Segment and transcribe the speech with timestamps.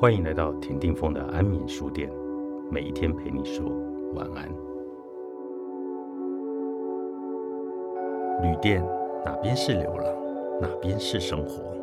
[0.00, 2.10] 欢迎来到田定峰的安眠书店，
[2.70, 3.68] 每一天陪你说
[4.14, 4.48] 晚安。
[8.40, 8.82] 旅店
[9.22, 10.06] 哪边是流浪，
[10.58, 11.76] 哪边是生活？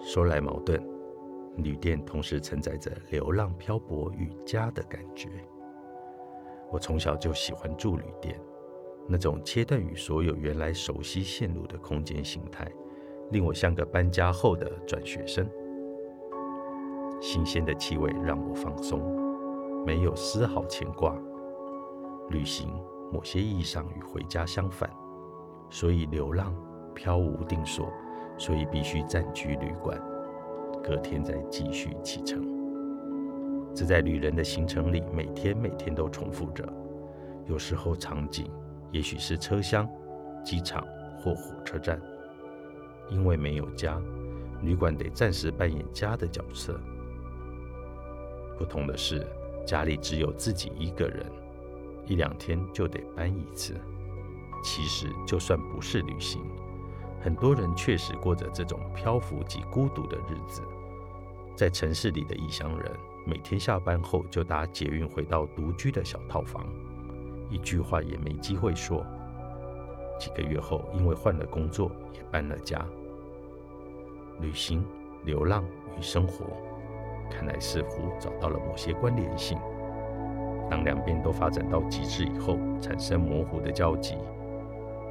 [0.00, 0.84] 说来矛盾，
[1.58, 5.28] 旅店同时承载着流浪漂泊与家的感觉。
[6.72, 8.36] 我从小就喜欢住旅店，
[9.06, 12.68] 那种切断与所有原来熟悉线路的空间形态，
[13.30, 15.48] 令我像个搬家后的转学生。
[17.20, 19.00] 新鲜的气味让我放松，
[19.86, 21.16] 没有丝毫牵挂。
[22.30, 22.68] 旅行
[23.12, 24.90] 某些意义上与回家相反，
[25.70, 26.54] 所以流浪
[26.94, 27.88] 飘无定所，
[28.38, 30.00] 所以必须暂居旅馆，
[30.82, 32.42] 隔天再继续启程。
[33.74, 36.64] 这在旅人的行程里，每天每天都重复着。
[37.46, 38.50] 有时候场景
[38.90, 39.88] 也许是车厢、
[40.44, 40.82] 机场
[41.18, 42.00] 或火车站，
[43.10, 44.00] 因为没有家，
[44.62, 46.80] 旅馆得暂时扮演家的角色。
[48.58, 49.26] 不同的是，
[49.66, 51.24] 家里只有自己一个人，
[52.06, 53.74] 一两天就得搬一次。
[54.62, 56.42] 其实，就算不是旅行，
[57.20, 60.62] 很多人确实过着这种漂浮及孤独的日子。
[61.56, 62.90] 在城市里的异乡人，
[63.26, 66.66] 每天下班后就搭捷运回到独居的小套房，
[67.50, 69.04] 一句话也没机会说。
[70.18, 72.84] 几个月后，因为换了工作，也搬了家。
[74.40, 74.84] 旅行、
[75.24, 75.64] 流浪
[75.98, 76.56] 与生活。
[77.30, 79.58] 看来似乎找到了某些关联性。
[80.70, 84.16] 当两边都发展到极致以后，产生模糊的交集，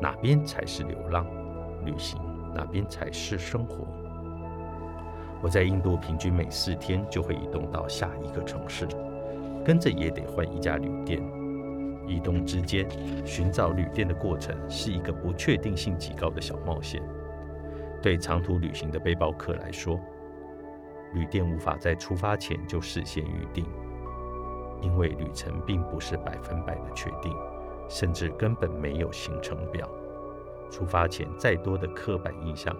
[0.01, 1.25] 哪边才是流浪
[1.85, 2.19] 旅行，
[2.55, 3.85] 哪边才是生活？
[5.41, 8.87] 我在印度平均每四天就会移动到下一个城市，
[9.63, 11.21] 跟着也得换一家旅店。
[12.07, 12.85] 移动之间
[13.25, 17.01] 寻找旅店的过程是一个不确定性极高的小冒险。
[18.01, 19.99] 对长途旅行的背包客来说，
[21.13, 23.65] 旅店无法在出发前就事先预定，
[24.81, 27.31] 因为旅程并不是百分百的确定，
[27.87, 29.87] 甚至根本没有行程表。
[30.71, 32.75] 出发前再多的刻板印象，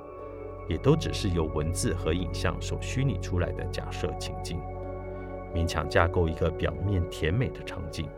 [0.67, 4.59] 也都只是由文字和影像所虚拟出来的假设情境，
[5.53, 8.09] 勉强架构一个表面甜美的场景，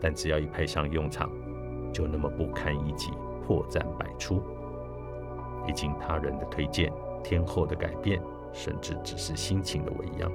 [0.00, 1.30] 但只要一派上用场，
[1.92, 3.10] 就那么不堪一击，
[3.46, 4.42] 破绽百出。
[5.68, 6.90] 一经他人的推荐，
[7.22, 8.22] 天后的改变。
[8.52, 10.30] 甚至只是心情的微恙，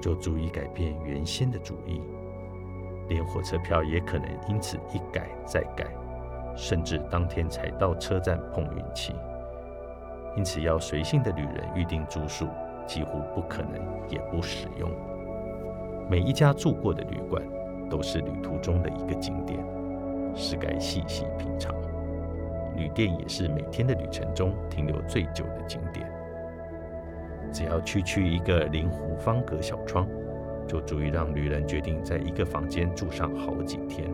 [0.00, 2.00] 就足以改变原先的主意。
[3.08, 5.86] 连火车票也可能因此一改再改，
[6.56, 9.14] 甚至当天才到车站碰运气。
[10.36, 12.46] 因此，要随性的旅人预定住宿
[12.86, 13.74] 几乎不可能，
[14.08, 14.90] 也不实用。
[16.08, 17.42] 每一家住过的旅馆
[17.90, 19.58] 都是旅途中的一个景点，
[20.34, 21.74] 是该细细品尝。
[22.76, 26.10] 旅店也是每天的旅程中停留最久的景点。
[27.52, 30.08] 只要区区一个临湖方格小窗，
[30.66, 34.10] 就足以让旅人决定在一个房间住上好几天。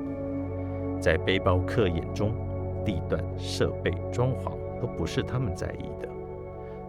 [1.01, 2.33] 在背包客眼中，
[2.85, 6.09] 地段、设备、装潢都不是他们在意的，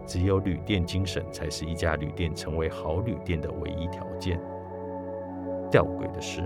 [0.04, 4.40] 只有旅店精神才是一家旅店成为好旅店的唯一条件。
[5.70, 6.42] 吊诡的是，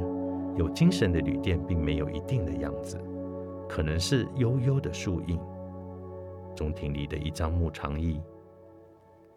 [0.56, 3.00] 有精神的旅店并没有一定的样子，
[3.66, 5.40] 可能是悠悠的树荫，
[6.54, 8.20] 中庭里的一张木长椅。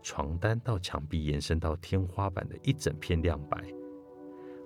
[0.09, 3.61] 床单到墙壁延伸到天花板的一整片亮白，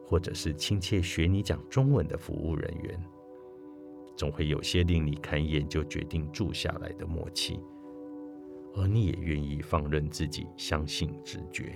[0.06, 3.04] 或者是亲切学你讲中文的服务人员，
[4.16, 7.60] 总会有些令你看一眼就决定住下来的默契，
[8.76, 11.74] 而你也愿意放任自己相信直觉。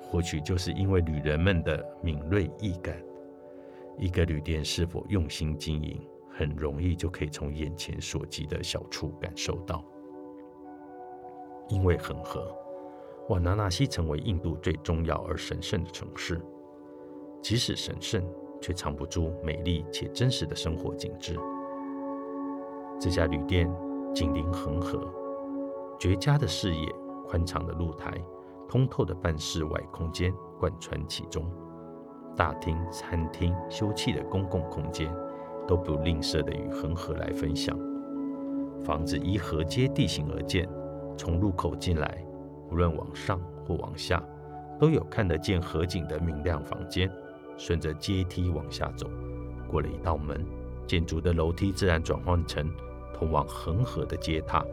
[0.00, 2.98] 或许就是因为旅人们的敏锐易感，
[3.98, 6.00] 一个旅店是否用心经营，
[6.30, 9.84] 很容易就可以从眼前所及的小处感受到。
[11.68, 12.61] 因为很合。
[13.28, 16.40] 瓦纳纳西成为印度最重要而神圣的城市，
[17.40, 18.22] 即使神圣，
[18.60, 21.38] 却藏不住美丽且真实的生活景致。
[23.00, 23.70] 这家旅店
[24.12, 25.08] 紧邻恒河，
[25.98, 26.92] 绝佳的视野、
[27.26, 28.12] 宽敞的露台、
[28.68, 31.44] 通透的半室外空间贯穿其中。
[32.36, 35.14] 大厅、餐厅、休憩的公共空间
[35.66, 37.78] 都不吝啬地与恒河来分享。
[38.84, 40.68] 房子依河街地形而建，
[41.16, 42.24] 从入口进来。
[42.72, 44.22] 无论往上或往下，
[44.80, 47.10] 都有看得见河景的明亮房间。
[47.58, 49.06] 顺着阶梯往下走，
[49.68, 50.42] 过了一道门，
[50.86, 52.68] 建筑的楼梯自然转换成
[53.12, 54.64] 通往恒河的阶塔。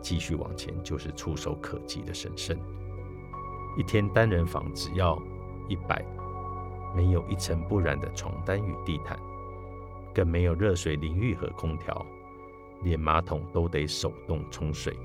[0.00, 2.56] 继续往前，就是触手可及的神圣。
[3.76, 5.20] 一天单人房只要
[5.68, 6.02] 一百，
[6.96, 9.18] 没有一尘不染的床单与地毯，
[10.14, 12.06] 更没有热水淋浴和空调，
[12.82, 14.98] 连马桶都得手动冲水。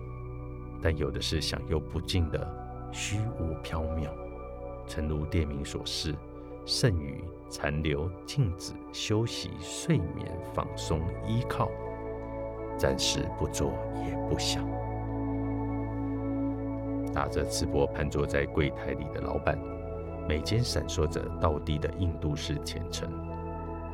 [0.83, 2.45] 但有的是享用不尽的
[2.91, 4.09] 虚无缥缈，
[4.85, 6.13] 诚如店名所示，
[6.65, 11.71] 剩余残留静止休息、睡眠、放松、依靠，
[12.77, 13.71] 暂时不做
[14.05, 14.61] 也不想。
[17.13, 19.57] 打着赤膊盘坐在柜台里的老板，
[20.27, 23.09] 眉间闪烁着道地的印度式虔诚，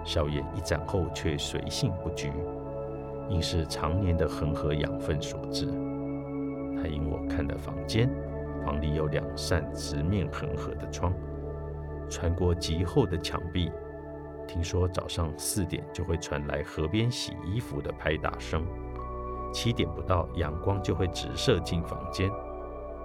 [0.03, 2.31] 笑靥一展后却随性不拘，
[3.30, 5.68] 应是常年的恒河养分所致。
[6.81, 8.09] 他引我看了房间，
[8.63, 11.13] 房里有两扇直面恒河的窗，
[12.09, 13.71] 穿过极厚的墙壁，
[14.47, 18.65] 听说早上四点就会传来河边洗衣服的拍打声，
[19.53, 22.29] 七点不到阳光就会直射进房间。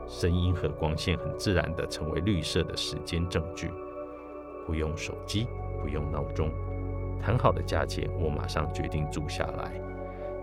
[0.07, 3.71] 声音和光线很自然地成为绿色的时间证据，
[4.67, 5.49] 不用手机，
[5.81, 6.51] 不用闹钟，
[7.21, 9.73] 谈好的价钱，我马上决定住下来。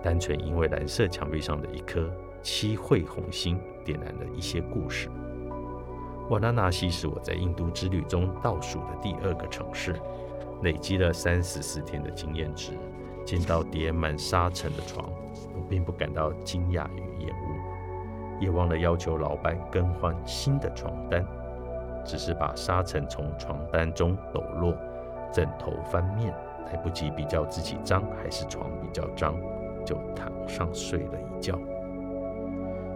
[0.02, 2.12] 单纯因为蓝色墙壁上的一颗
[2.42, 5.10] 七会红星点燃了一些故事。
[6.30, 9.96] 瓦拉纳西是我在印度之旅中倒数的第二个城市，
[10.62, 12.72] 累积了三十四天的经验值，
[13.26, 15.10] 见到叠满沙尘的床，
[15.56, 18.40] 我并不感到惊讶与厌恶。
[18.40, 21.26] 也忘了要求老板更换新的床单，
[22.06, 24.74] 只是把沙尘从床单中抖落，
[25.32, 26.34] 枕头翻面，
[26.68, 29.36] 来不及比较自己脏还是床比较脏，
[29.86, 31.60] 就躺上睡了一觉。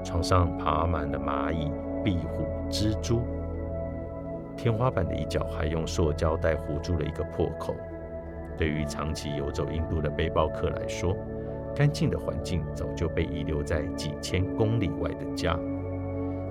[0.05, 1.71] 床上爬满了蚂蚁、
[2.03, 3.21] 壁虎、蜘蛛，
[4.55, 7.75] 天花板的一角还用塑胶袋糊住了一个破口。
[8.55, 11.17] 对于长期游走印度的背包客来说，
[11.75, 15.59] 干净的环境早就被遗留在几千公里外的家。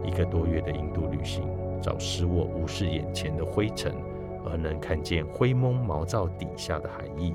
[0.02, 1.48] 一个多月的印度旅行，
[1.80, 3.94] 早使我无视眼前的灰尘，
[4.44, 7.32] 而能看见灰蒙毛躁底下的海翼。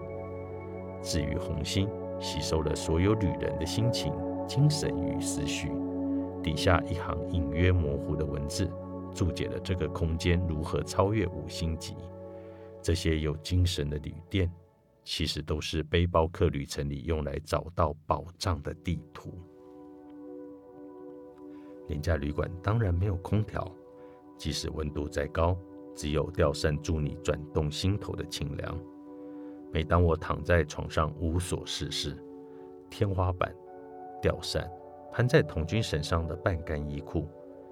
[1.01, 1.89] 至于红星，
[2.19, 4.13] 吸收了所有旅人的心情、
[4.45, 5.71] 精神与思绪。
[6.41, 8.69] 底下一行隐约模糊的文字，
[9.13, 11.95] 注解了这个空间如何超越五星级。
[12.81, 14.51] 这些有精神的旅店。
[15.06, 19.33] 其实都是背包客旅程里用来找到宝藏的地图。
[21.88, 23.65] 廉价旅馆当然没有空调，
[24.38, 25.57] 即使温度再高，
[25.95, 28.80] 只有吊扇助你转动心头的清凉。
[29.74, 32.15] 每当我躺在床上无所事事，
[32.88, 33.51] 天花板、
[34.21, 34.69] 吊扇、
[35.11, 37.27] 攀在童军身上的半干衣裤，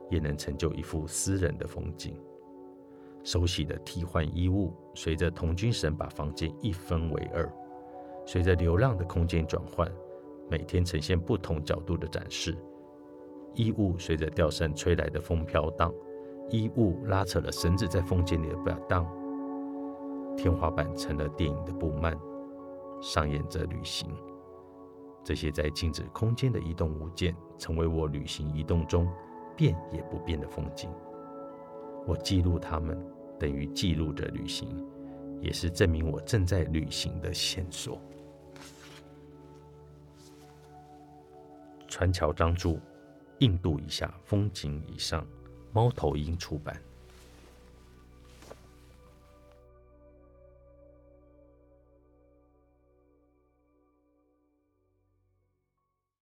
[0.10, 2.20] 也能成就一幅私人的风景。
[3.24, 7.52] 手洗的替换衣物，随着童军绳把房间一分为二，
[8.26, 9.92] 随着流浪的空间转换，
[10.50, 12.58] 每天呈现不同角度的展示。
[13.54, 15.94] 衣物随着吊扇吹来的风飘荡，
[16.50, 19.06] 衣物拉扯了绳子在风间里的摆荡。
[20.38, 22.18] 天花板成了电影的布幔，
[23.02, 24.08] 上演着旅行。
[25.28, 29.12] 这些在静止空间的移动物件，成为我旅行移动中
[29.58, 30.90] 变也不变的风景。
[32.06, 32.98] 我记录它们。
[33.38, 34.84] 等于记录着旅行，
[35.42, 38.02] 也是证明我正在旅行的线索。
[41.88, 42.80] 川桥张著，
[43.38, 45.24] 印度以下风景以上，
[45.72, 46.82] 猫头鹰出版。